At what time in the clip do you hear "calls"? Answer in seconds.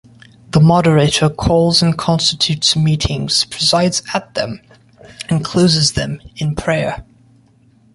1.29-1.83